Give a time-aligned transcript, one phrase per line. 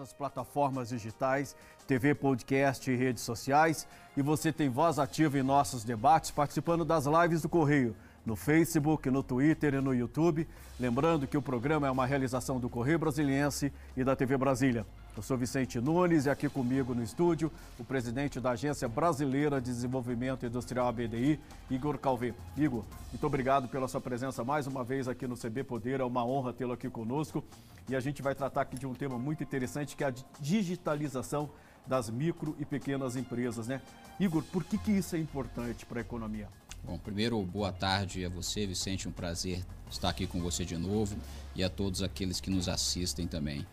[0.00, 1.54] as plataformas digitais,
[1.86, 3.86] TV, podcast e redes sociais.
[4.16, 7.94] E você tem voz ativa em nossos debates, participando das lives do Correio
[8.24, 10.48] no Facebook, no Twitter e no YouTube.
[10.78, 14.86] Lembrando que o programa é uma realização do Correio Brasiliense e da TV Brasília.
[15.16, 19.70] Eu sou Vicente Nunes e aqui comigo no estúdio o presidente da Agência Brasileira de
[19.70, 22.32] Desenvolvimento Industrial ABDI, Igor Calvê.
[22.56, 26.00] Igor, muito obrigado pela sua presença mais uma vez aqui no CB Poder.
[26.00, 27.44] É uma honra tê-lo aqui conosco
[27.88, 31.50] e a gente vai tratar aqui de um tema muito interessante que é a digitalização
[31.86, 33.82] das micro e pequenas empresas, né?
[34.18, 36.48] Igor, por que, que isso é importante para a economia?
[36.84, 39.08] Bom, primeiro, boa tarde a você, Vicente.
[39.08, 41.16] Um prazer estar aqui com você de novo
[41.54, 43.66] e a todos aqueles que nos assistem também.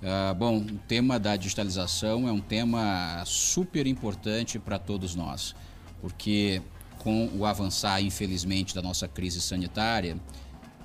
[0.00, 5.54] Uh, bom, o tema da digitalização é um tema super importante para todos nós,
[6.00, 6.62] porque
[6.98, 10.18] com o avançar, infelizmente, da nossa crise sanitária,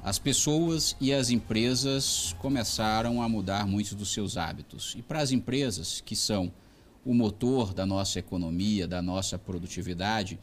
[0.03, 4.93] as pessoas e as empresas começaram a mudar muitos dos seus hábitos.
[4.97, 6.51] E para as empresas, que são
[7.05, 10.37] o motor da nossa economia, da nossa produtividade,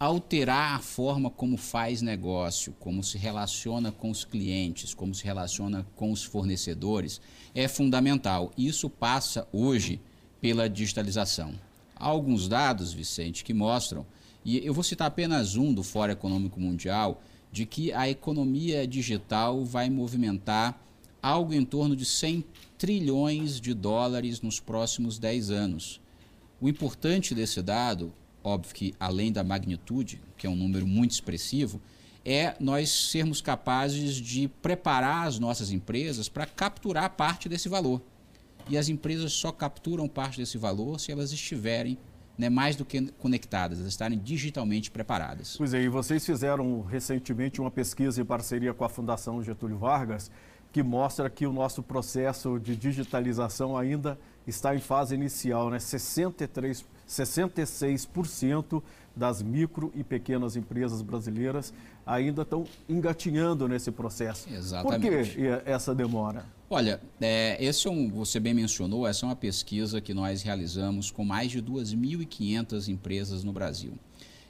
[0.00, 5.86] alterar a forma como faz negócio, como se relaciona com os clientes, como se relaciona
[5.94, 7.20] com os fornecedores,
[7.54, 8.50] é fundamental.
[8.56, 10.00] Isso passa hoje
[10.40, 11.52] pela digitalização.
[11.94, 14.06] Há alguns dados, Vicente, que mostram,
[14.42, 19.66] e eu vou citar apenas um do Fórum Econômico Mundial, de que a economia digital
[19.66, 20.82] vai movimentar
[21.22, 22.42] algo em torno de 100
[22.78, 26.00] trilhões de dólares nos próximos 10 anos.
[26.58, 31.80] O importante desse dado óbvio que além da magnitude, que é um número muito expressivo,
[32.24, 38.02] é nós sermos capazes de preparar as nossas empresas para capturar parte desse valor.
[38.68, 41.98] E as empresas só capturam parte desse valor se elas estiverem
[42.36, 45.56] né, mais do que conectadas, elas estarem digitalmente preparadas.
[45.56, 50.30] Pois é, e vocês fizeram recentemente uma pesquisa em parceria com a Fundação Getúlio Vargas
[50.72, 55.78] que mostra que o nosso processo de digitalização ainda está em fase inicial, né?
[55.78, 58.80] 63 66%
[59.14, 61.74] das micro e pequenas empresas brasileiras
[62.06, 64.48] ainda estão engatinhando nesse processo.
[64.48, 65.34] Exatamente.
[65.34, 66.44] Por que essa demora?
[66.70, 71.10] Olha, é, esse é um, você bem mencionou, essa é uma pesquisa que nós realizamos
[71.10, 73.92] com mais de 2.500 empresas no Brasil.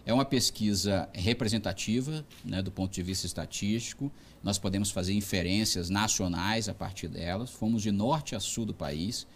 [0.04, 4.12] É uma pesquisa representativa, né, do ponto de vista estatístico.
[4.42, 7.50] Nós podemos fazer inferências nacionais a partir delas.
[7.50, 9.26] Fomos de norte a sul do país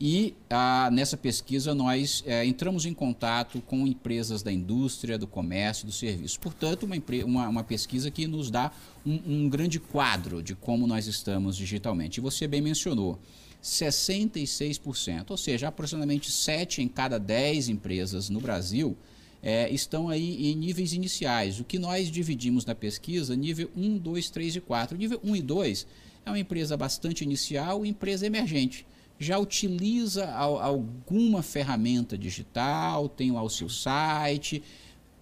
[0.00, 5.84] e ah, nessa pesquisa nós eh, entramos em contato com empresas da indústria, do comércio,
[5.84, 6.40] do serviço.
[6.40, 6.96] Portanto, uma,
[7.26, 8.72] uma, uma pesquisa que nos dá
[9.04, 12.16] um, um, grande quadro de como nós estamos digitalmente.
[12.16, 13.18] E você bem mencionou,
[13.62, 18.96] 66%, ou seja, aproximadamente 7 em cada 10 empresas no Brasil
[19.42, 21.60] eh, estão aí em níveis iniciais.
[21.60, 24.96] O que nós dividimos na pesquisa, nível 1, 2, 3 e 4.
[24.96, 25.86] Nível 1 e 2
[26.24, 28.86] é uma empresa bastante inicial e empresa emergente
[29.20, 34.62] já utiliza alguma ferramenta digital, tem lá o seu site,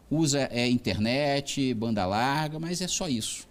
[0.09, 3.49] usa é, internet, banda larga, mas é só isso.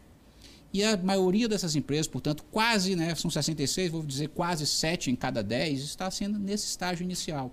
[0.73, 5.15] E a maioria dessas empresas, portanto, quase, né, são 66, vou dizer quase 7 em
[5.17, 7.51] cada 10, está sendo nesse estágio inicial.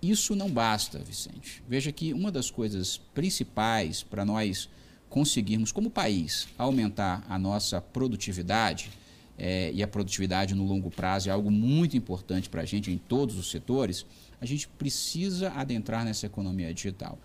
[0.00, 1.60] Isso não basta, Vicente.
[1.68, 4.68] Veja que uma das coisas principais para nós
[5.10, 8.90] conseguirmos, como país, aumentar a nossa produtividade
[9.38, 12.98] é, e a produtividade no longo prazo é algo muito importante para a gente em
[12.98, 14.06] todos os setores,
[14.40, 17.18] a gente precisa adentrar nessa economia digital.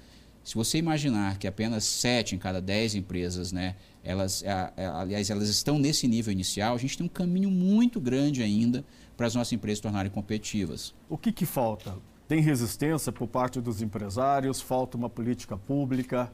[0.43, 4.43] Se você imaginar que apenas 7 em cada 10 empresas, né, elas,
[4.95, 8.85] aliás, elas estão nesse nível inicial, a gente tem um caminho muito grande ainda
[9.17, 10.95] para as nossas empresas se tornarem competitivas.
[11.09, 11.97] O que, que falta?
[12.29, 14.61] Tem resistência por parte dos empresários?
[14.61, 16.31] Falta uma política pública?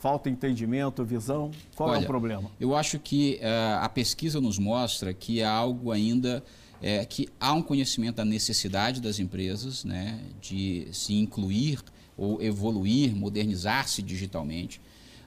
[0.00, 1.50] Falta entendimento, visão?
[1.76, 2.50] Qual Olha, é o problema?
[2.58, 6.42] Eu acho que uh, a pesquisa nos mostra que há algo ainda
[6.80, 11.80] é, que há um conhecimento da necessidade das empresas né, de se incluir
[12.16, 14.80] ou evoluir, modernizar-se digitalmente.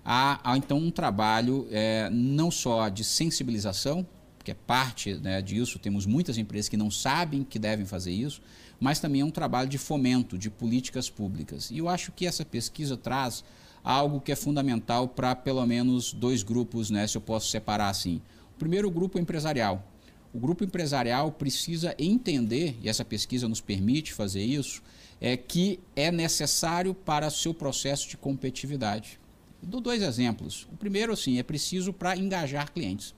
[0.03, 4.03] Há, há, então um trabalho é, não só de sensibilização,
[4.43, 8.41] que é parte né, disso, temos muitas empresas que não sabem que devem fazer isso,
[8.79, 11.70] mas também é um trabalho de fomento de políticas públicas.
[11.70, 13.43] E eu acho que essa pesquisa traz
[13.84, 18.22] algo que é fundamental para pelo menos dois grupos, né, se eu posso separar assim.
[18.56, 19.85] O primeiro, o grupo empresarial.
[20.34, 24.82] O grupo empresarial precisa entender, e essa pesquisa nos permite fazer isso,
[25.22, 29.20] é que é necessário para seu processo de competitividade.
[29.62, 30.68] Dou dois exemplos.
[30.72, 33.14] O primeiro, assim, é preciso para engajar clientes.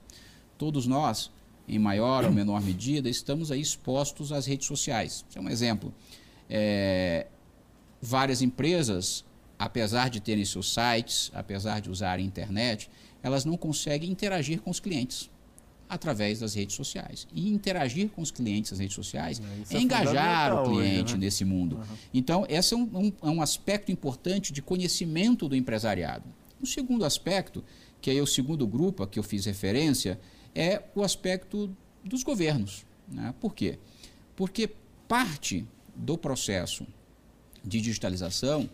[0.58, 1.30] Todos nós,
[1.66, 5.24] em maior ou menor medida, estamos aí expostos às redes sociais.
[5.28, 5.92] Isso é um exemplo.
[6.48, 7.26] É,
[8.00, 9.24] várias empresas
[9.58, 12.90] apesar de terem seus sites, apesar de usarem a internet,
[13.22, 15.30] elas não conseguem interagir com os clientes.
[15.88, 17.28] através das redes sociais.
[17.32, 21.20] E interagir com os clientes nas redes sociais é, é engajar o cliente hoje, né?
[21.20, 21.76] nesse mundo.
[21.76, 21.96] Uhum.
[22.12, 26.24] Então, esse é um, um, é um, aspecto importante de conhecimento do empresariado.
[26.60, 27.62] O segundo aspecto,
[28.00, 30.18] que é o segundo grupo a que eu fiz referência,
[30.56, 31.70] é o aspecto
[32.04, 32.84] dos governos.
[33.06, 33.32] Né?
[33.40, 33.78] Por quê?
[34.34, 34.68] Porque
[35.06, 35.64] parte
[35.94, 36.84] do processo
[37.64, 38.68] de digitalização,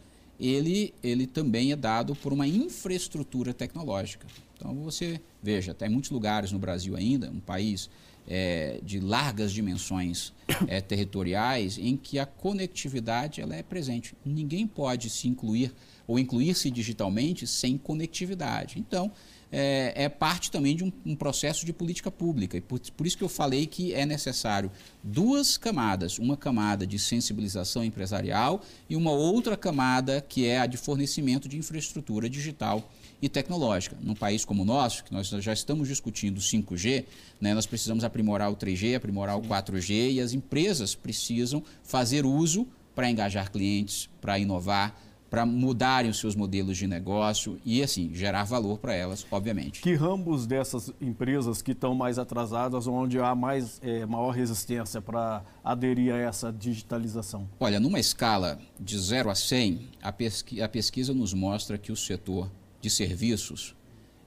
[0.47, 4.27] ele, ele também é dado por uma infraestrutura tecnológica.
[4.56, 7.91] Então você veja, tem muitos lugares no Brasil ainda, um país
[8.29, 10.33] é, de largas dimensões
[10.69, 14.15] é, territoriais, em que a conectividade ela é presente.
[14.25, 15.75] Ninguém pode se incluir
[16.06, 18.79] ou incluir-se digitalmente sem conectividade.
[18.79, 19.11] Então,
[19.52, 22.56] é, é parte também de um, um, processo de política pública.
[22.56, 24.72] E por, por isso que eu falei que é necessário
[25.04, 30.78] duas camadas: uma camada de sensibilização empresarial e uma outra camada que é a de
[30.78, 32.90] fornecimento de infraestrutura digital
[33.20, 33.96] e tecnológica.
[34.00, 37.05] Num país como o nosso, que nós já estamos discutindo 5G,
[37.38, 42.66] né, nós precisamos aprimorar o 3G, aprimorar o 4G e as empresas precisam fazer uso
[42.94, 44.98] para engajar clientes, para inovar,
[45.32, 49.81] para mudarem os seus modelos de negócio e, assim, gerar valor para elas, obviamente.
[49.81, 55.43] Que ramos dessas empresas que estão mais atrasadas, onde há mais, é, maior resistência para
[55.64, 57.49] aderir a essa digitalização?
[57.58, 61.96] Olha, numa escala de 0 a 100, a, pesqui a pesquisa nos mostra que o
[61.96, 62.52] setor
[62.82, 63.75] de serviços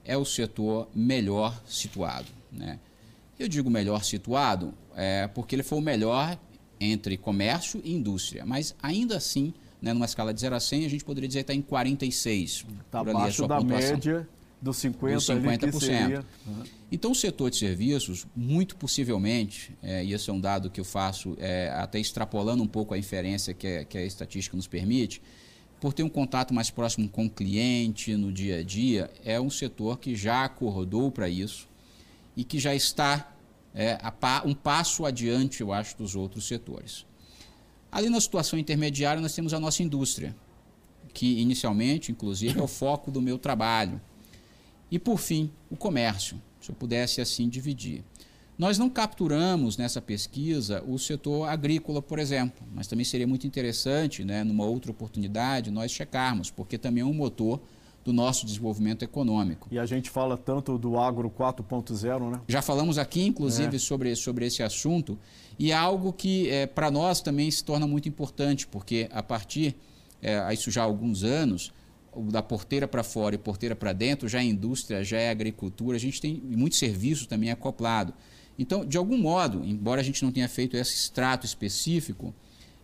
[0.04, 2.26] é o setor melhor situado.
[2.50, 2.80] Né?
[3.38, 6.36] Eu digo melhor situado é, porque ele foi o melhor
[6.80, 10.88] entre comércio e indústria, mas ainda assim né, numa escala de 0 a 100, a
[10.88, 12.66] gente poderia dizer que está em 46.
[12.86, 13.90] Está abaixo da pontuação.
[13.92, 14.28] média
[14.60, 15.14] dos 50%.
[15.14, 15.80] Dos 50%.
[15.80, 16.24] Seria...
[16.46, 16.62] Uhum.
[16.90, 20.84] Então, o setor de serviços, muito possivelmente, é, e esse é um dado que eu
[20.84, 25.20] faço é, até extrapolando um pouco a inferência que, é, que a estatística nos permite,
[25.80, 29.50] por ter um contato mais próximo com o cliente no dia a dia, é um
[29.50, 31.68] setor que já acordou para isso
[32.36, 33.32] e que já está
[33.74, 33.98] é,
[34.44, 37.04] um passo adiante, eu acho, dos outros setores.
[37.90, 40.36] Ali na situação intermediária, nós temos a nossa indústria,
[41.14, 44.00] que inicialmente, inclusive, é o foco do meu trabalho.
[44.90, 48.04] E, por fim, o comércio, se eu pudesse assim dividir.
[48.58, 54.24] Nós não capturamos nessa pesquisa o setor agrícola, por exemplo, mas também seria muito interessante,
[54.24, 57.60] né, numa outra oportunidade, nós checarmos, porque também é um motor
[58.06, 59.66] do nosso desenvolvimento econômico.
[59.68, 62.40] E a gente fala tanto do agro 4.0, né?
[62.46, 63.78] Já falamos aqui, inclusive, é.
[63.80, 65.18] sobre, sobre esse assunto,
[65.58, 69.74] e é algo que é, para nós também se torna muito importante, porque a partir,
[70.22, 71.72] é, isso já há alguns anos,
[72.30, 76.00] da porteira para fora e porteira para dentro, já é indústria, já é agricultura, a
[76.00, 78.14] gente tem muito serviço também acoplado.
[78.56, 82.32] Então, de algum modo, embora a gente não tenha feito esse extrato específico,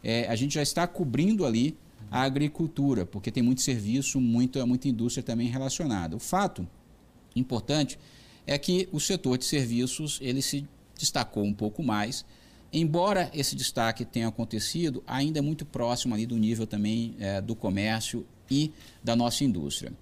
[0.02, 1.78] é, a gente já está cobrindo ali
[2.10, 6.16] a agricultura, porque tem muito serviço, muita, muita indústria também relacionada.
[6.16, 6.66] O fato
[7.34, 7.98] importante
[8.46, 10.66] é que o setor de serviços ele se
[10.98, 12.24] destacou um pouco mais,
[12.72, 17.54] embora esse destaque tenha acontecido, ainda é muito próximo ali do nível também é, do
[17.54, 18.72] comércio e
[19.02, 19.92] da nossa indústria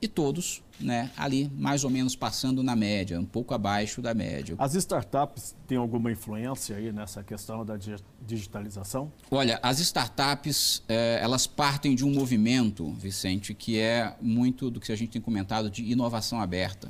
[0.00, 4.54] e todos né, ali mais ou menos passando na média, um pouco abaixo da média.
[4.58, 7.76] As startups têm alguma influência aí nessa questão da
[8.24, 9.12] digitalização?
[9.30, 14.92] Olha, as startups eh, elas partem de um movimento, Vicente, que é muito do que
[14.92, 16.88] a gente tem comentado de inovação aberta.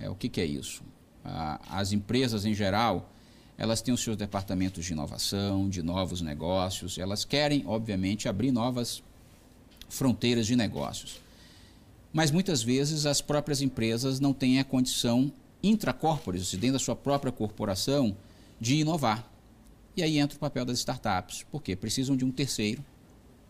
[0.00, 0.82] É, o que, que é isso?
[1.24, 3.12] Ah, as empresas em geral
[3.56, 9.02] elas têm os seus departamentos de inovação, de novos negócios, elas querem, obviamente, abrir novas
[9.88, 11.20] fronteiras de negócios
[12.12, 17.32] mas muitas vezes as próprias empresas não têm a condição intracorporis, dentro da sua própria
[17.32, 18.16] corporação,
[18.60, 19.28] de inovar.
[19.96, 22.84] E aí entra o papel das startups, porque precisam de um terceiro,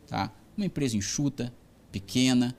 [0.07, 0.33] tá?
[0.57, 1.53] uma empresa enxuta,
[1.93, 2.55] pequena,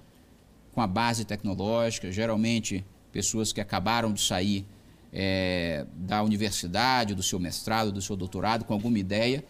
[0.71, 4.65] com a base tecnológica, geralmente pessoas que acabaram de sair
[5.11, 9.43] é, da universidade, do seu mestrado, do seu doutorado, com alguma ideia,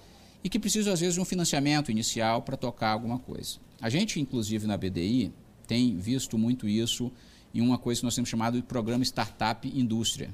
[0.44, 3.58] e que precisam, às vezes, de um financiamento inicial para tocar alguma coisa.
[3.82, 5.34] A gente, inclusive, na BDI,
[5.70, 7.12] tem visto muito isso
[7.54, 10.34] em uma coisa que nós temos chamado de programa Startup Indústria,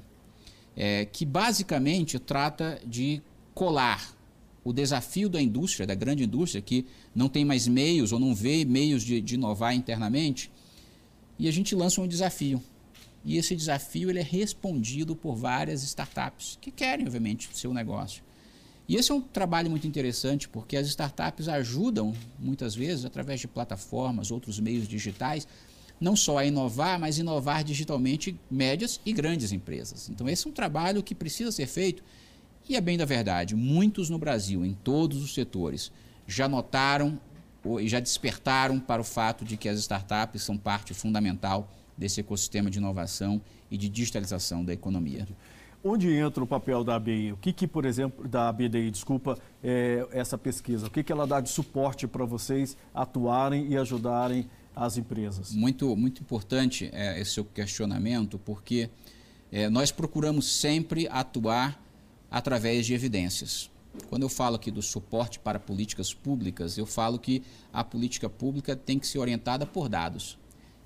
[0.77, 3.21] é, que basicamente trata de
[3.53, 4.15] colar
[4.63, 8.63] o desafio da indústria, da grande indústria, que não tem mais meios ou não vê
[8.63, 10.49] meios de, de inovar internamente,
[11.37, 12.63] e a gente lança um desafio.
[13.25, 18.23] E esse desafio ele é respondido por várias startups que querem, obviamente, o seu negócio.
[18.87, 23.47] E esse é um trabalho muito interessante porque as startups ajudam, muitas vezes, através de
[23.47, 25.47] plataformas, outros meios digitais,
[25.99, 30.09] não só a inovar, mas inovar digitalmente médias e grandes empresas.
[30.09, 32.03] Então, esse é um trabalho que precisa ser feito.
[32.67, 35.91] E é bem da verdade, muitos no Brasil, em todos os setores,
[36.27, 37.19] já notaram
[37.79, 42.69] e já despertaram para o fato de que as startups são parte fundamental desse ecossistema
[42.69, 45.27] de inovação e de digitalização da economia.
[45.85, 47.31] Onde entra o papel da ABI?
[47.31, 51.27] O que, que por exemplo, da ABDI, desculpa, é, essa pesquisa, o que, que ela
[51.27, 55.51] dá de suporte para vocês atuarem e ajudarem as empresas?
[55.51, 58.89] Muito, muito importante é, esse seu questionamento, porque
[59.51, 61.79] é, nós procuramos sempre atuar
[62.31, 63.69] através de evidências.
[64.09, 68.75] Quando eu falo aqui do suporte para políticas públicas, eu falo que a política pública
[68.75, 70.37] tem que ser orientada por dados.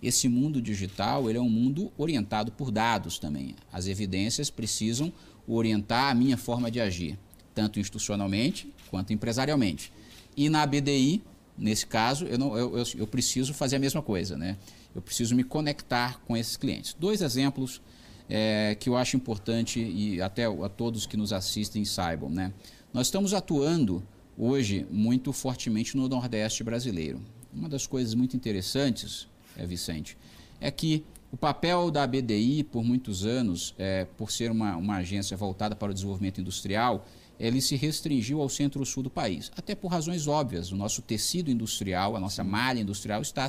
[0.01, 3.55] Esse mundo digital ele é um mundo orientado por dados também.
[3.71, 5.11] As evidências precisam
[5.47, 7.17] orientar a minha forma de agir,
[7.53, 9.91] tanto institucionalmente quanto empresarialmente.
[10.37, 11.21] E na BDI,
[11.57, 14.37] nesse caso, eu, não, eu, eu, eu preciso fazer a mesma coisa.
[14.37, 14.57] Né?
[14.95, 16.95] Eu preciso me conectar com esses clientes.
[16.97, 17.81] Dois exemplos
[18.29, 22.29] é, que eu acho importante e até a todos que nos assistem saibam.
[22.29, 22.53] Né?
[22.93, 24.03] Nós estamos atuando
[24.37, 27.21] hoje muito fortemente no Nordeste brasileiro.
[27.53, 29.27] Uma das coisas muito interessantes
[29.65, 30.17] Vicente,
[30.59, 35.37] é que o papel da BDI, por muitos anos, é, por ser uma, uma agência
[35.37, 37.05] voltada para o desenvolvimento industrial,
[37.39, 40.71] ele se restringiu ao centro-sul do país, até por razões óbvias.
[40.71, 43.47] O nosso tecido industrial, a nossa malha industrial está,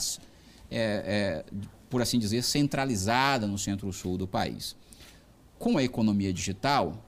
[0.71, 1.55] é, é,
[1.88, 4.76] por assim dizer, centralizada no centro-sul do país.
[5.59, 7.05] Com a economia digital,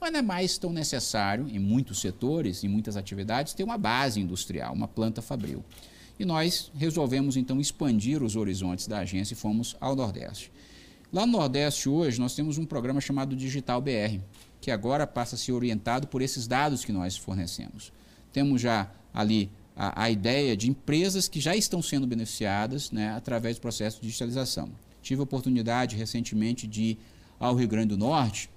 [0.00, 4.74] não é mais tão necessário, em muitos setores, em muitas atividades, ter uma base industrial,
[4.74, 5.64] uma planta fabril.
[6.18, 10.50] E nós resolvemos então expandir os horizontes da agência e fomos ao Nordeste.
[11.12, 14.20] Lá no Nordeste hoje nós temos um programa chamado Digital BR,
[14.60, 17.92] que agora passa a ser orientado por esses dados que nós fornecemos.
[18.32, 23.56] Temos já ali a, a ideia de empresas que já estão sendo beneficiadas né, através
[23.56, 24.70] do processo de digitalização.
[25.00, 26.98] Tive a oportunidade recentemente de ir
[27.38, 28.50] ao Rio Grande do Norte,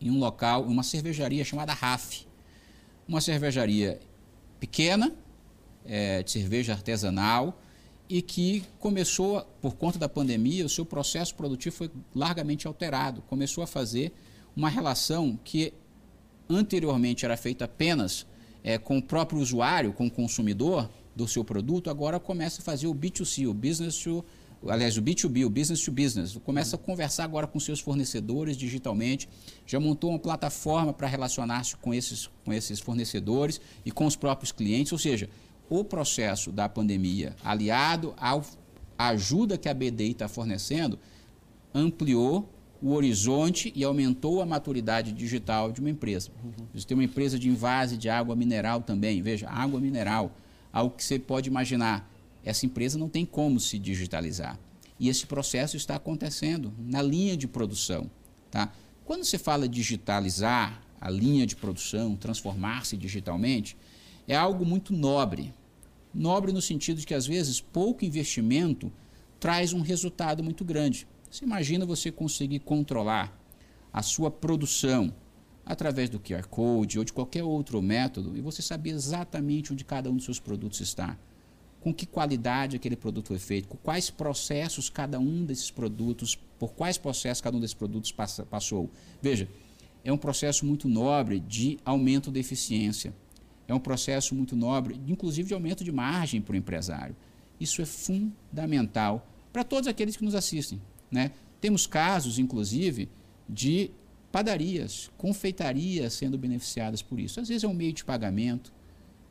[0.00, 2.26] em um local, uma cervejaria chamada RAF.
[3.06, 3.98] Uma cervejaria
[4.60, 5.12] pequena,
[5.88, 7.60] é, de cerveja artesanal
[8.08, 13.22] e que começou, por conta da pandemia, o seu processo produtivo foi largamente alterado.
[13.22, 14.12] Começou a fazer
[14.54, 15.72] uma relação que
[16.48, 18.26] anteriormente era feita apenas
[18.62, 22.86] é, com o próprio usuário, com o consumidor do seu produto, agora começa a fazer
[22.86, 24.24] o B2C, o business to
[24.66, 29.28] aliás, o B2B, o business to business, começa a conversar agora com seus fornecedores digitalmente,
[29.66, 34.50] já montou uma plataforma para relacionar-se com esses, com esses fornecedores e com os próprios
[34.50, 35.28] clientes, ou seja,
[35.68, 38.40] o processo da pandemia, aliado à
[39.10, 40.98] ajuda que a BDI está fornecendo,
[41.74, 46.30] ampliou o horizonte e aumentou a maturidade digital de uma empresa.
[46.42, 46.66] Uhum.
[46.72, 50.32] Você tem uma empresa de invase de água mineral também, veja, água mineral,
[50.72, 52.08] algo que você pode imaginar.
[52.44, 54.58] Essa empresa não tem como se digitalizar.
[54.98, 58.10] E esse processo está acontecendo na linha de produção.
[58.50, 58.72] Tá?
[59.04, 63.76] Quando você fala digitalizar a linha de produção, transformar-se digitalmente,
[64.28, 65.54] é algo muito nobre.
[66.14, 68.92] Nobre no sentido de que, às vezes, pouco investimento
[69.40, 71.08] traz um resultado muito grande.
[71.30, 73.34] Você imagina você conseguir controlar
[73.90, 75.12] a sua produção
[75.64, 80.10] através do QR Code ou de qualquer outro método e você saber exatamente onde cada
[80.10, 81.18] um dos seus produtos está,
[81.80, 86.72] com que qualidade aquele produto foi feito, com quais processos cada um desses produtos, por
[86.72, 88.90] quais processos cada um desses produtos passa, passou.
[89.22, 89.48] Veja,
[90.04, 93.14] é um processo muito nobre de aumento da eficiência
[93.68, 97.14] é um processo muito nobre, inclusive de aumento de margem para o empresário.
[97.60, 100.80] Isso é fundamental para todos aqueles que nos assistem.
[101.10, 101.32] Né?
[101.60, 103.10] Temos casos, inclusive,
[103.48, 103.90] de
[104.32, 107.40] padarias, confeitarias sendo beneficiadas por isso.
[107.40, 108.72] Às vezes é um meio de pagamento,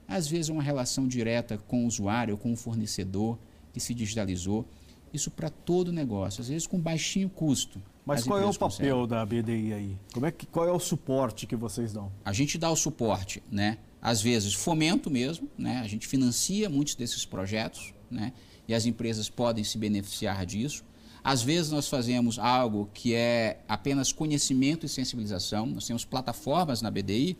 [0.08, 3.38] às vezes é uma relação direta com o usuário, com o fornecedor
[3.74, 4.66] que se digitalizou.
[5.14, 7.82] Isso para todo negócio, às vezes com baixinho custo.
[8.06, 9.08] Mas qual é o papel conseguem.
[9.08, 9.98] da BDI aí?
[10.14, 12.12] Como é que, qual é o suporte que vocês dão?
[12.24, 13.78] A gente dá o suporte, né?
[14.02, 15.82] Às vezes fomento mesmo, né?
[15.84, 18.34] a gente financia muitos desses projetos né?
[18.68, 20.84] e as empresas podem se beneficiar disso.
[21.24, 25.66] Às vezes nós fazemos algo que é apenas conhecimento e sensibilização.
[25.66, 27.38] Nós temos plataformas na BDI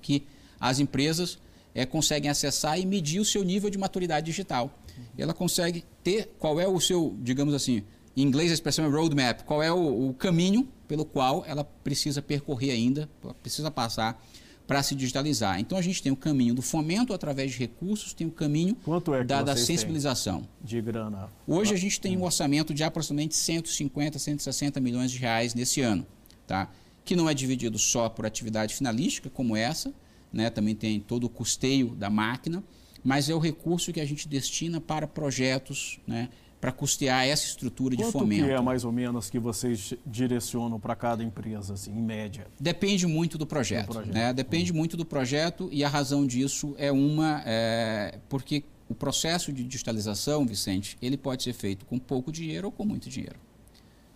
[0.00, 0.24] que
[0.58, 1.38] as empresas
[1.74, 4.72] é, conseguem acessar e medir o seu nível de maturidade digital.
[5.16, 7.82] Ela consegue ter qual é o seu, digamos assim,
[8.16, 12.20] em inglês a expressão é roadmap, qual é o, o caminho pelo qual ela precisa
[12.20, 13.08] percorrer ainda,
[13.42, 14.20] precisa passar
[14.68, 15.58] para se digitalizar.
[15.58, 18.76] Então a gente tem o caminho do fomento através de recursos, tem o caminho
[19.18, 20.46] é da, da, sensibilização.
[20.62, 21.30] De grana.
[21.46, 26.06] Hoje a gente tem um orçamento de aproximadamente 150, 160 milhões de reais nesse ano,
[26.46, 26.70] tá?
[27.02, 29.90] Que não é dividido só por atividade finalística como essa,
[30.30, 30.50] né?
[30.50, 32.62] Também tem todo o custeio da máquina,
[33.02, 36.28] mas é o recurso que a gente destina para projetos, né?
[36.60, 38.42] Para custear essa estrutura Quanto de fomento.
[38.42, 42.46] Quanto é mais ou menos que vocês direcionam para cada empresa, assim, em média?
[42.58, 43.86] Depende muito do projeto.
[43.86, 44.14] Do projeto.
[44.14, 44.32] Né?
[44.32, 49.62] Depende muito do projeto e a razão disso é uma, é, porque o processo de
[49.62, 53.38] digitalização, Vicente, ele pode ser feito com pouco dinheiro ou com muito dinheiro.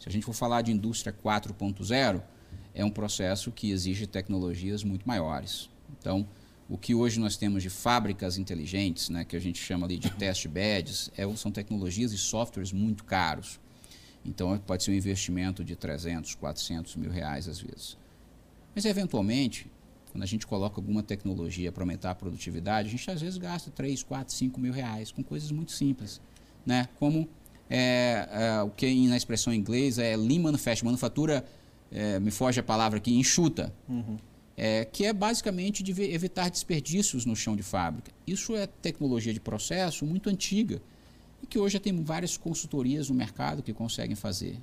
[0.01, 2.23] Se a gente for falar de indústria 4.0,
[2.75, 5.71] é um processo que exige tecnologias muito maiores.
[5.99, 6.27] Então,
[6.73, 10.09] o que hoje nós temos de fábricas inteligentes, né, que a gente chama ali de
[10.17, 13.61] test beds, é, são tecnologias e softwares muito caros.
[14.25, 17.99] Então, pode ser um investimento de 300, 400 mil reais às vezes.
[18.75, 19.71] Mas, eventualmente,
[20.11, 23.71] quando a gente coloca alguma tecnologia para aumentar a produtividade, a gente às vezes gasta
[23.71, 26.23] 3, 4, 5 mil reais com coisas muito simples,
[26.65, 26.89] né?
[26.99, 27.29] como
[27.69, 31.45] é, é, o que na expressão em inglês é lean manufacturing, manufatura,
[31.91, 34.17] é, me foge a palavra aqui, enxuta, uhum.
[34.57, 38.11] É, que é basicamente de evitar desperdícios no chão de fábrica.
[38.27, 40.81] Isso é tecnologia de processo muito antiga
[41.43, 44.59] e que hoje já tem várias consultorias no mercado que conseguem fazer.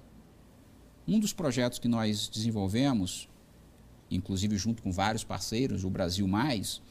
[1.07, 3.27] Um dos projetos que nós desenvolvemos
[4.11, 6.81] inclusive junto com vários parceiros, o Brasil Mais,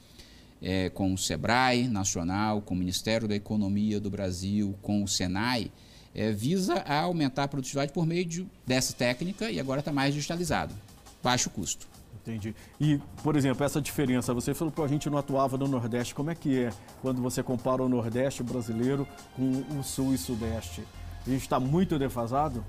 [0.61, 5.71] é, com o SEBRAE Nacional, com o Ministério da Economia do Brasil, com o SENAI,
[6.15, 10.15] é, visa a aumentar a produtividade por meio de, dessa técnica e agora está mais
[10.15, 10.75] digitalizado.
[11.23, 11.87] Baixo custo.
[12.23, 12.55] Entendi.
[12.81, 16.31] E, por exemplo, essa diferença, você falou que a gente não atuava no Nordeste, como
[16.31, 16.71] é que é
[17.01, 20.85] quando você compara o Nordeste brasileiro com o Sul e Sudeste?
[21.27, 22.65] A gente está muito defasado?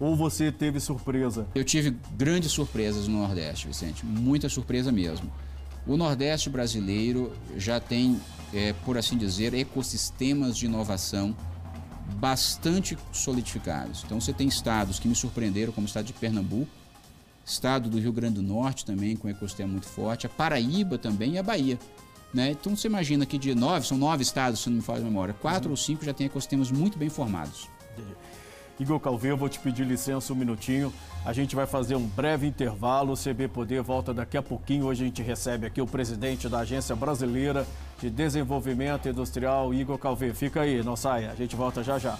[0.00, 1.46] Ou você teve surpresa?
[1.54, 4.04] Eu tive grandes surpresas no Nordeste, Vicente.
[4.04, 5.30] Muita surpresa mesmo.
[5.86, 8.20] O Nordeste brasileiro já tem,
[8.52, 11.36] é, por assim dizer, ecossistemas de inovação
[12.16, 14.02] bastante solidificados.
[14.04, 16.70] Então você tem estados que me surpreenderam, como o estado de Pernambuco,
[17.44, 21.38] estado do Rio Grande do Norte também com ecossistema muito forte, a Paraíba também e
[21.38, 21.78] a Bahia.
[22.32, 22.50] Né?
[22.50, 25.34] Então você imagina que de nove, são nove estados, se não me falha a memória,
[25.34, 25.72] quatro uhum.
[25.72, 27.68] ou cinco já têm ecossistemas muito bem formados.
[28.78, 30.92] Igor Calveira, eu vou te pedir licença um minutinho.
[31.24, 33.12] A gente vai fazer um breve intervalo.
[33.12, 34.86] O CB Poder volta daqui a pouquinho.
[34.86, 37.66] Hoje a gente recebe aqui o presidente da Agência Brasileira
[38.00, 40.34] de Desenvolvimento Industrial, Igor Calveira.
[40.34, 41.30] Fica aí, não saia.
[41.30, 42.18] A gente volta já já.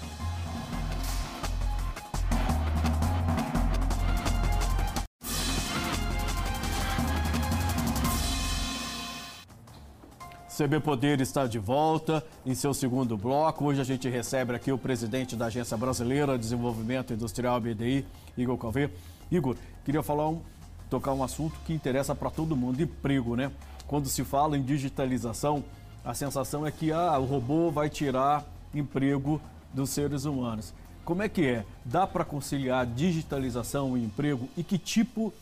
[10.57, 13.65] CB Poder está de volta em seu segundo bloco.
[13.65, 18.07] Hoje a gente recebe aqui o presidente da Agência Brasileira de Desenvolvimento Industrial BDI,
[18.39, 18.89] Igor Calvê.
[19.33, 20.41] Igor, queria falar um,
[20.89, 23.51] tocar um assunto que interessa para todo mundo, emprego, né?
[23.89, 25.65] Quando se fala em digitalização,
[26.05, 29.41] a sensação é que ah, o robô vai tirar emprego
[29.73, 30.73] dos seres humanos.
[31.05, 31.65] Como é que é?
[31.85, 34.49] Dá para conciliar digitalização e emprego?
[34.57, 35.35] E que tipo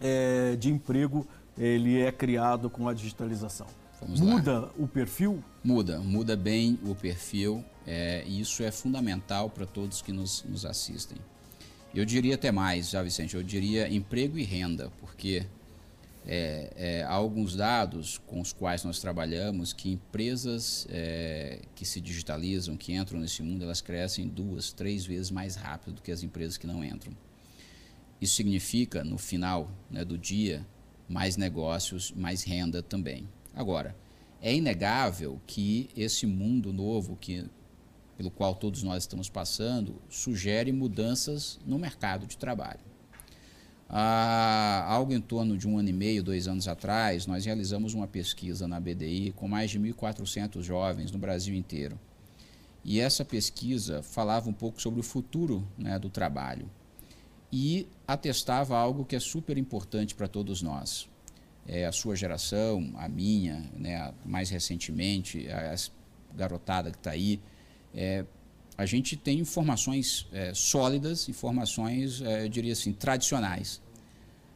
[0.00, 1.26] é, de emprego
[1.58, 3.66] ele é criado com a digitalização?
[4.00, 4.70] Vamos muda lá.
[4.76, 5.42] o perfil?
[5.62, 7.64] Muda, muda bem o perfil.
[7.86, 11.18] É, e isso é fundamental para todos que nos, nos assistem.
[11.94, 15.46] Eu diria até mais, já Vicente, eu diria emprego e renda, porque
[16.26, 22.00] é, é, há alguns dados com os quais nós trabalhamos que empresas é, que se
[22.00, 26.22] digitalizam, que entram nesse mundo, elas crescem duas, três vezes mais rápido do que as
[26.22, 27.14] empresas que não entram.
[28.20, 30.66] Isso significa, no final né, do dia,
[31.08, 33.28] mais negócios, mais renda também.
[33.54, 33.94] Agora,
[34.42, 37.46] é inegável que esse mundo novo que,
[38.16, 42.80] pelo qual todos nós estamos passando sugere mudanças no mercado de trabalho.
[43.88, 48.08] Há algo em torno de um ano e meio, dois anos atrás, nós realizamos uma
[48.08, 51.98] pesquisa na BDI com mais de 1.400 jovens no Brasil inteiro.
[52.84, 56.68] E essa pesquisa falava um pouco sobre o futuro né, do trabalho
[57.52, 61.08] e atestava algo que é super importante para todos nós
[61.66, 65.76] é, a sua geração, a minha, né, mais recentemente, a, a
[66.36, 67.40] garotada que está aí,
[67.94, 68.24] é,
[68.76, 73.80] a gente tem informações é, sólidas, informações, é, eu diria assim, tradicionais.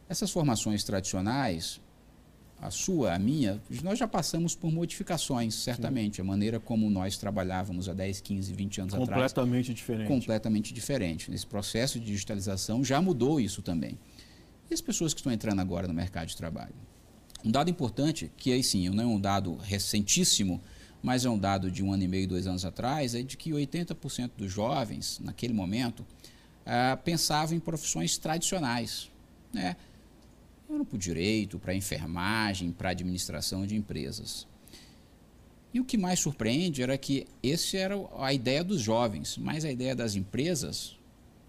[0.09, 1.79] Essas formações tradicionais,
[2.61, 6.17] a sua, a minha, nós já passamos por modificações, certamente.
[6.17, 6.23] Sim.
[6.23, 9.33] A maneira como nós trabalhávamos há 10, 15, 20 anos completamente atrás.
[9.33, 10.07] Completamente diferente.
[10.07, 11.31] Completamente diferente.
[11.31, 13.97] Nesse processo de digitalização já mudou isso também.
[14.69, 16.75] E as pessoas que estão entrando agora no mercado de trabalho?
[17.43, 20.61] Um dado importante, que aí sim, não é um dado recentíssimo,
[21.01, 23.51] mas é um dado de um ano e meio, dois anos atrás, é de que
[23.51, 26.05] 80% dos jovens, naquele momento,
[26.65, 29.09] ah, pensavam em profissões tradicionais.
[29.53, 29.77] Né?
[30.67, 34.45] Para o direito, para a enfermagem, para a administração de empresas.
[35.73, 39.71] E o que mais surpreende era que essa era a ideia dos jovens, mas a
[39.71, 40.98] ideia das empresas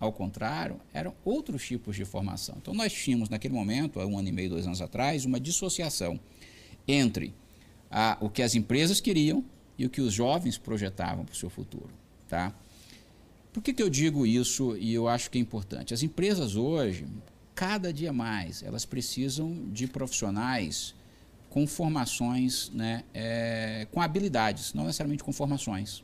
[0.00, 2.56] ao contrário, eram outros tipos de formação.
[2.56, 6.18] Então, nós tínhamos, naquele momento, há um ano e meio, dois anos atrás, uma dissociação
[6.88, 7.34] entre
[7.90, 9.44] a, o que as empresas queriam
[9.78, 11.90] e o que os jovens projetavam para o seu futuro.
[12.26, 12.54] Tá?
[13.52, 15.92] Por que, que eu digo isso e eu acho que é importante?
[15.92, 17.06] As empresas hoje,
[17.54, 20.94] cada dia mais, elas precisam de profissionais
[21.50, 26.02] com formações, né, é, com habilidades, não necessariamente com formações.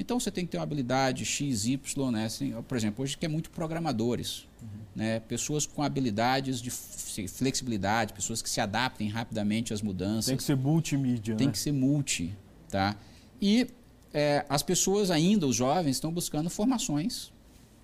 [0.00, 2.24] Então você tem que ter uma habilidade X, Y, né?
[2.24, 4.68] Assim, por exemplo, hoje que é muito programadores, uhum.
[4.96, 5.20] né?
[5.20, 10.26] pessoas com habilidades de flexibilidade, pessoas que se adaptem rapidamente às mudanças.
[10.26, 11.36] Tem que ser multimídia.
[11.36, 11.52] Tem né?
[11.52, 12.34] que ser multi,
[12.70, 12.96] tá?
[13.42, 13.66] E
[14.14, 17.30] é, as pessoas ainda, os jovens, estão buscando formações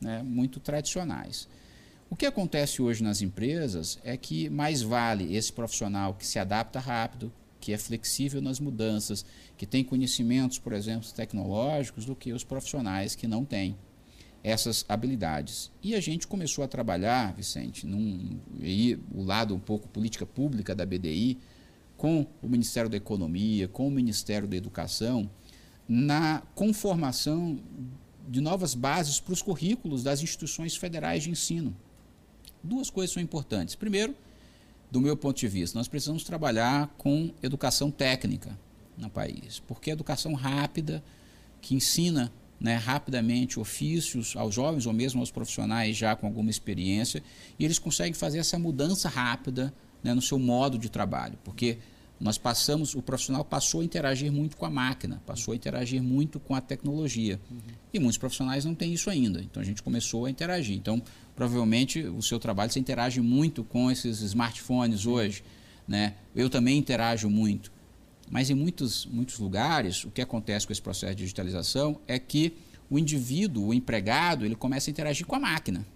[0.00, 1.46] né, muito tradicionais.
[2.08, 6.80] O que acontece hoje nas empresas é que mais vale esse profissional que se adapta
[6.80, 7.30] rápido,
[7.66, 9.26] que é flexível nas mudanças,
[9.56, 13.76] que tem conhecimentos, por exemplo, tecnológicos, do que os profissionais que não têm
[14.40, 15.72] essas habilidades.
[15.82, 20.76] E a gente começou a trabalhar, Vicente, num, aí, o lado um pouco política pública
[20.76, 21.38] da BDI,
[21.96, 25.28] com o Ministério da Economia, com o Ministério da Educação,
[25.88, 27.58] na conformação
[28.28, 31.76] de novas bases para os currículos das instituições federais de ensino.
[32.62, 33.74] Duas coisas são importantes.
[33.74, 34.14] Primeiro,
[34.90, 38.58] do meu ponto de vista, nós precisamos trabalhar com educação técnica
[38.96, 41.02] no país, porque a educação rápida,
[41.60, 47.22] que ensina né, rapidamente ofícios aos jovens ou mesmo aos profissionais já com alguma experiência,
[47.58, 51.78] e eles conseguem fazer essa mudança rápida né, no seu modo de trabalho, porque
[52.18, 56.40] nós passamos, o profissional passou a interagir muito com a máquina, passou a interagir muito
[56.40, 57.38] com a tecnologia.
[57.50, 57.58] Uhum.
[57.92, 59.40] E muitos profissionais não têm isso ainda.
[59.40, 60.76] Então a gente começou a interagir.
[60.76, 61.02] Então,
[61.34, 65.44] provavelmente, o seu trabalho você interage muito com esses smartphones hoje.
[65.86, 66.14] Né?
[66.34, 67.70] Eu também interajo muito.
[68.30, 72.56] Mas em muitos, muitos lugares, o que acontece com esse processo de digitalização é que
[72.88, 75.86] o indivíduo, o empregado, ele começa a interagir com a máquina.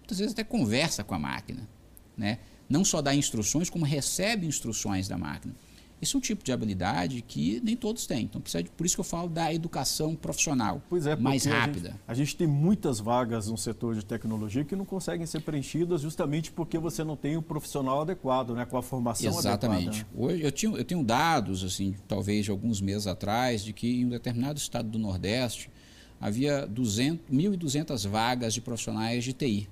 [0.00, 1.68] Muitas vezes até conversa com a máquina.
[2.16, 2.38] Né?
[2.70, 5.52] Não só dá instruções, como recebe instruções da máquina.
[6.00, 8.22] Isso é um tipo de habilidade que nem todos têm.
[8.22, 11.88] Então, precisa de, por isso que eu falo da educação profissional pois é, mais rápida.
[11.88, 15.40] A gente, a gente, tem muitas vagas no setor de tecnologia que não conseguem ser
[15.40, 19.88] preenchidas justamente porque você não tem o profissional adequado, né, com a formação Exatamente.
[19.88, 19.90] adequada.
[19.90, 20.06] Exatamente.
[20.16, 24.06] Hoje eu, tinha, eu tenho dados, assim, talvez de alguns meses atrás, de que em
[24.06, 25.70] um determinado estado do Nordeste
[26.18, 29.68] havia 1.200 vagas de profissionais de TI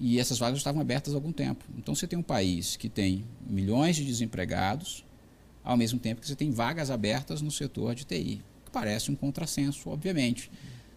[0.00, 1.62] e essas vagas estavam abertas há algum tempo.
[1.76, 5.04] Então você tem um país que tem milhões de desempregados,
[5.62, 8.42] ao mesmo tempo que você tem vagas abertas no setor de TI.
[8.64, 10.50] Que parece um contrassenso, obviamente.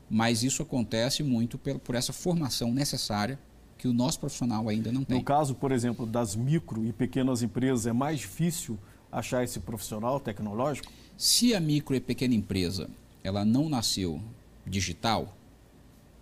[0.10, 3.38] Mas isso acontece muito por, essa formação necessária
[3.78, 5.18] que o nosso profissional ainda não tem.
[5.18, 8.80] No caso, por exemplo, das micro e pequenas empresas, é mais difícil
[9.12, 10.90] achar esse profissional tecnológico?
[11.18, 12.90] Se a micro e pequena empresa
[13.22, 14.22] ela não nasceu
[14.66, 15.38] digital,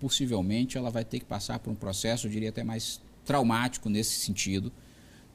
[0.01, 4.19] possivelmente ela vai ter que passar por um processo, eu diria até mais traumático nesse
[4.19, 4.71] sentido,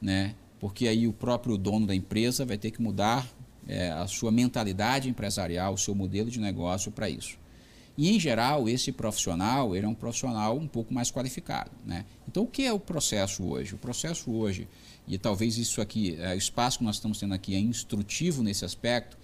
[0.02, 0.34] né?
[0.58, 3.26] porque aí o próprio dono da empresa vai ter que mudar
[3.68, 7.38] é, a sua mentalidade empresarial, o seu modelo de negócio para isso.
[7.96, 11.70] E, em geral, esse profissional ele é um profissional um pouco mais qualificado.
[11.86, 12.04] Né?
[12.28, 13.74] Então, o que é o processo hoje?
[13.74, 14.68] O processo hoje,
[15.06, 18.64] e talvez isso aqui, é, o espaço que nós estamos tendo aqui é instrutivo nesse
[18.64, 19.16] aspecto,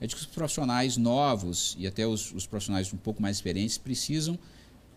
[0.00, 3.78] é de que os profissionais novos e até os, os profissionais um pouco mais experientes
[3.78, 4.38] precisam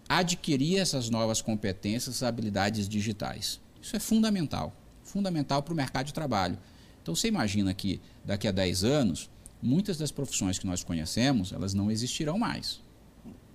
[0.09, 3.61] adquirir essas novas competências, habilidades digitais.
[3.79, 6.57] Isso é fundamental, fundamental para o mercado de trabalho.
[7.01, 9.29] Então você imagina que daqui a 10 anos,
[9.61, 12.81] muitas das profissões que nós conhecemos, elas não existirão mais.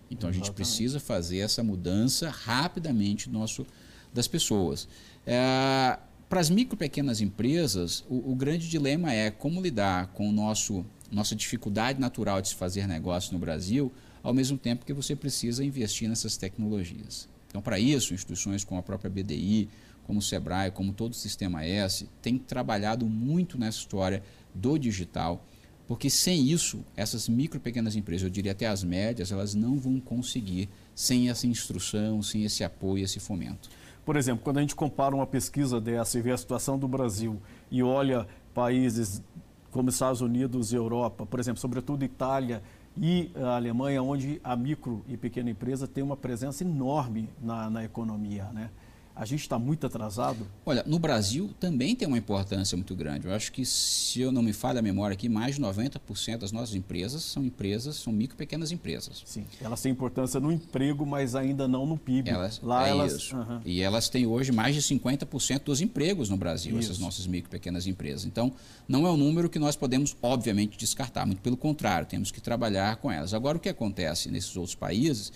[0.08, 3.66] Então a gente precisa fazer essa mudança rapidamente nosso,
[4.12, 4.86] das pessoas.
[5.26, 10.32] É, para as micro pequenas empresas, o, o, grande dilema é como lidar com o
[10.32, 13.92] nosso, nossa dificuldade natural de se fazer negócio no Brasil
[14.24, 17.28] ao mesmo tempo que você precisa investir nessas tecnologias.
[17.46, 19.68] Então, para isso, instituições como a própria BDI,
[20.04, 24.22] como o Sebrae, como todo o Sistema S, têm trabalhado muito nessa história
[24.54, 25.44] do digital,
[25.86, 30.00] porque sem isso, essas micro pequenas empresas, eu diria até as médias, elas não vão
[30.00, 33.68] conseguir sem essa instrução, sem esse apoio, esse fomento.
[34.04, 37.40] Por exemplo, quando a gente compara uma pesquisa dessa e vê a situação do Brasil
[37.70, 39.22] e olha países
[39.70, 42.62] como Estados Unidos e Europa, por exemplo, sobretudo Itália
[42.96, 47.84] e a Alemanha, onde a micro e pequena empresa tem uma presença enorme na, na
[47.84, 48.44] economia.
[48.52, 48.70] Né?
[49.16, 50.46] A gente está muito atrasado?
[50.66, 53.28] Olha, no Brasil também tem uma importância muito grande.
[53.28, 56.50] Eu acho que, se eu não me falha a memória aqui, mais de 90% das
[56.50, 59.22] nossas empresas são empresas, são micro e pequenas empresas.
[59.24, 62.28] Sim, elas têm importância no emprego, mas ainda não no PIB.
[62.28, 63.36] Elas, Lá é elas, isso.
[63.36, 63.60] Uhum.
[63.64, 66.90] E elas têm hoje mais de 50% dos empregos no Brasil, isso.
[66.90, 68.24] essas nossas micro e pequenas empresas.
[68.24, 68.52] Então,
[68.88, 71.24] não é um número que nós podemos, obviamente, descartar.
[71.24, 73.32] Muito pelo contrário, temos que trabalhar com elas.
[73.32, 75.32] Agora, o que acontece nesses outros países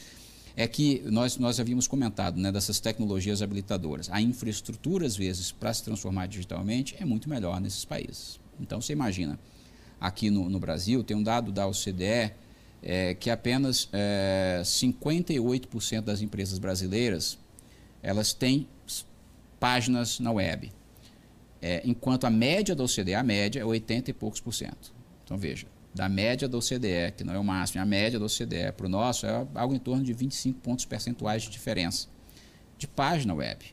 [0.59, 4.11] é que nós, nós havíamos comentado né, dessas tecnologias habilitadoras.
[4.11, 8.41] A infraestrutura, às vezes, para se transformar digitalmente é muito melhor nesses países.
[8.59, 9.39] Então, você imagina,
[10.01, 12.33] aqui no, no Brasil, tem um dado da OCDE
[12.83, 17.39] é, que apenas é, 58% das empresas brasileiras
[18.03, 18.67] elas têm
[19.61, 20.73] páginas na web.
[21.63, 24.93] É, enquanto a média da OCDE, a média é 80 e poucos por cento.
[25.25, 25.69] Então, veja,
[25.99, 28.87] da média da OCDE, que não é o máximo, é a média da OCDE, para
[28.87, 32.07] o nosso é algo em torno de 25 pontos percentuais de diferença
[32.79, 33.65] de página web.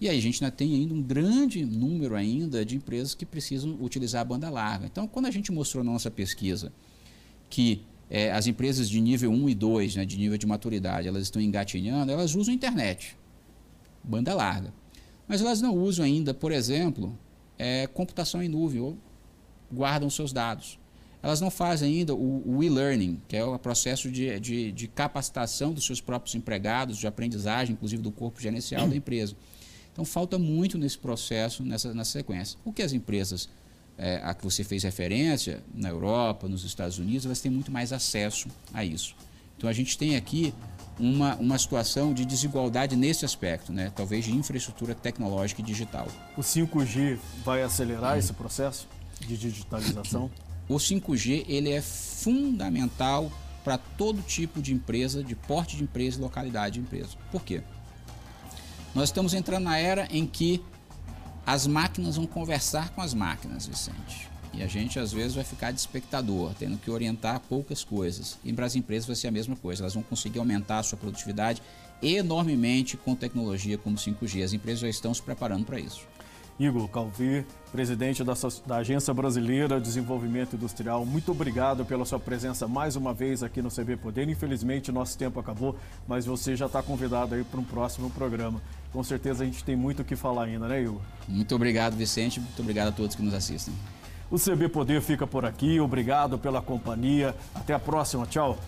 [0.00, 3.76] E aí a gente ainda tem ainda um grande número ainda de empresas que precisam
[3.80, 4.86] utilizar a banda larga.
[4.86, 6.72] Então, quando a gente mostrou na nossa pesquisa
[7.50, 11.24] que é, as empresas de nível 1 e 2, né, de nível de maturidade, elas
[11.24, 13.16] estão engatinhando, elas usam internet,
[14.04, 14.72] banda larga.
[15.26, 17.18] Mas elas não usam ainda, por exemplo,
[17.58, 18.96] é, computação em nuvem ou
[19.72, 20.78] guardam seus dados.
[21.22, 25.72] Elas não fazem ainda o, o e-learning, que é o processo de, de, de, capacitação
[25.72, 29.34] dos seus próprios empregados, de aprendizagem, inclusive do corpo gerencial da empresa.
[29.92, 32.56] Então, falta muito nesse processo, nessa, nessa sequência.
[32.64, 33.48] O que as empresas
[33.98, 37.92] é, a que você fez referência, na Europa, nos Estados Unidos, elas têm muito mais
[37.92, 39.16] acesso a isso.
[39.56, 40.54] Então, a gente tem aqui
[41.00, 43.92] uma, uma situação de desigualdade nesse aspecto, né?
[43.94, 46.06] talvez de infraestrutura tecnológica e digital.
[46.36, 48.18] O 5G vai acelerar hum.
[48.18, 48.86] esse processo
[49.20, 50.30] de digitalização?
[50.68, 53.32] O 5G ele é fundamental
[53.64, 57.16] para todo tipo de empresa, de porte de empresa e localidade de empresa.
[57.30, 57.62] Por quê?
[58.94, 60.62] Nós estamos entrando na era em que
[61.46, 64.28] as máquinas vão conversar com as máquinas, Vicente.
[64.52, 68.38] E a gente, às vezes, vai ficar de espectador, tendo que orientar poucas coisas.
[68.42, 69.82] E para as empresas vai ser a mesma coisa.
[69.82, 71.62] Elas vão conseguir aumentar a sua produtividade
[72.02, 74.42] enormemente com tecnologia como 5G.
[74.42, 76.06] As empresas já estão se preparando para isso.
[76.58, 78.32] Igor Calvi, presidente da,
[78.66, 83.62] da, Agência Brasileira de Desenvolvimento Industrial, muito obrigado pela sua presença mais uma vez aqui
[83.62, 84.28] no CB Poder.
[84.28, 88.60] Infelizmente, nosso tempo acabou, mas você já está convidado aí para um próximo programa.
[88.92, 91.00] Com certeza a gente tem muito o que falar ainda, né, Igor?
[91.28, 92.40] Muito obrigado, Vicente.
[92.40, 93.72] Muito obrigado a todos que nos assistem.
[94.30, 95.78] O CB Poder fica por aqui.
[95.78, 97.34] Obrigado pela companhia.
[97.54, 98.26] Até a próxima.
[98.26, 98.58] Tchau.